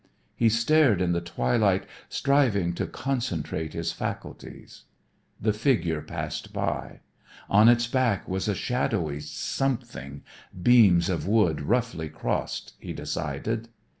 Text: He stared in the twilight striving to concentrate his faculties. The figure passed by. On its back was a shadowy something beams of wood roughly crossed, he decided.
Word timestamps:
He 0.35 0.49
stared 0.49 0.99
in 0.99 1.11
the 1.11 1.21
twilight 1.21 1.85
striving 2.09 2.73
to 2.73 2.87
concentrate 2.87 3.73
his 3.73 3.91
faculties. 3.91 4.85
The 5.39 5.53
figure 5.53 6.01
passed 6.01 6.51
by. 6.51 7.01
On 7.51 7.69
its 7.69 7.85
back 7.85 8.27
was 8.27 8.47
a 8.47 8.55
shadowy 8.55 9.19
something 9.19 10.23
beams 10.59 11.07
of 11.07 11.27
wood 11.27 11.61
roughly 11.61 12.09
crossed, 12.09 12.73
he 12.79 12.93
decided. 12.93 13.69